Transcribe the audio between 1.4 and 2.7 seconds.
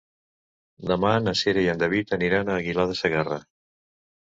Cira i en David aniran a